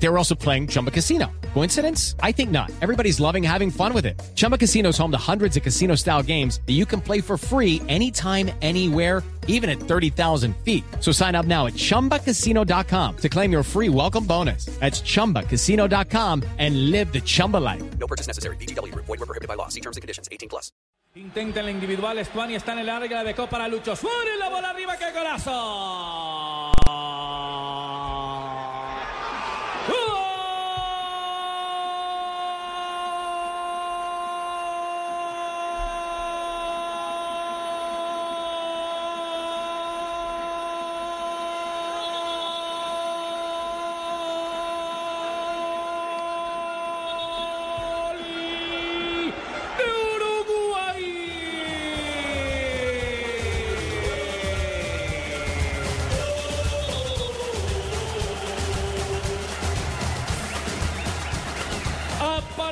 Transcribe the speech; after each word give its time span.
They 0.00 0.08
were 0.08 0.18
also 0.18 0.34
playing 0.34 0.68
Chumba 0.68 0.90
Casino. 0.90 1.30
Coincidence? 1.54 2.14
I 2.22 2.32
think 2.32 2.50
not. 2.50 2.70
Everybody's 2.80 3.18
loving 3.20 3.42
having 3.42 3.70
fun 3.70 3.92
with 3.92 4.06
it. 4.06 4.20
Chumba 4.34 4.56
Casino 4.56 4.90
is 4.90 4.98
home 4.98 5.10
to 5.10 5.18
hundreds 5.18 5.56
of 5.56 5.62
casino 5.62 5.96
style 5.96 6.22
games 6.22 6.60
that 6.66 6.74
you 6.74 6.86
can 6.86 7.00
play 7.00 7.20
for 7.20 7.36
free 7.36 7.82
anytime, 7.88 8.50
anywhere, 8.62 9.22
even 9.48 9.68
at 9.68 9.80
30,000 9.80 10.56
feet. 10.58 10.84
So 11.00 11.10
sign 11.10 11.34
up 11.34 11.46
now 11.46 11.66
at 11.66 11.72
chumbacasino.com 11.74 13.16
to 13.16 13.28
claim 13.28 13.50
your 13.50 13.62
free 13.64 13.88
welcome 13.88 14.24
bonus. 14.24 14.66
That's 14.78 15.00
chumbacasino.com 15.00 16.44
and 16.58 16.90
live 16.90 17.12
the 17.12 17.20
Chumba 17.20 17.56
life. 17.56 17.82
No 17.98 18.06
purchase 18.06 18.28
necessary. 18.28 18.56
VGW. 18.56 18.94
Void 18.94 19.08
were 19.08 19.26
prohibited 19.26 19.48
by 19.48 19.54
law. 19.54 19.68
See 19.68 19.80
terms 19.80 19.96
and 19.96 20.02
conditions. 20.02 20.28
18 20.30 20.48
plus. 20.48 20.70
Intenta 21.16 21.60
el 21.60 21.70
individual. 21.70 22.18
Estuani 22.18 22.54
está 22.54 22.74
en 22.74 22.80
el 22.80 22.88
área. 22.88 23.10
La 23.10 23.24
dejó 23.24 23.48
para 23.48 23.66
Lucho 23.66 23.96
Suárez. 23.96 24.38
La 24.38 24.48
bola 24.48 24.70
arriba. 24.70 24.96
¡Qué 24.96 25.10
golazo! 25.12 26.07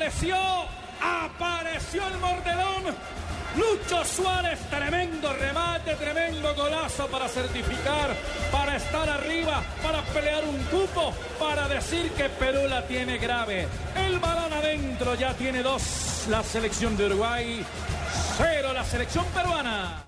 Apareció, 0.07 0.37
apareció 1.03 2.07
el 2.07 2.19
mordelón. 2.19 2.95
Lucho 3.57 4.05
Suárez, 4.05 4.61
tremendo 4.71 5.33
remate, 5.33 5.97
tremendo 5.97 6.55
golazo 6.55 7.09
para 7.09 7.29
certificar, 7.29 8.15
para 8.53 8.77
estar 8.77 9.09
arriba, 9.09 9.65
para 9.83 10.03
pelear 10.03 10.45
un 10.45 10.63
cupo, 10.67 11.13
para 11.41 11.67
decir 11.67 12.13
que 12.13 12.29
Perú 12.29 12.69
la 12.69 12.87
tiene 12.87 13.19
grave. 13.19 13.67
El 13.97 14.21
balón 14.21 14.53
adentro 14.53 15.17
ya 15.17 15.35
tiene 15.35 15.65
dos 15.65 16.27
la 16.31 16.45
selección 16.45 16.97
de 16.97 17.07
Uruguay, 17.07 17.67
cero 18.39 18.73
la 18.73 18.85
selección 18.85 19.25
peruana. 19.35 20.07